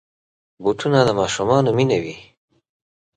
[0.63, 2.15] بوټونه د ماشومانو مینه وي.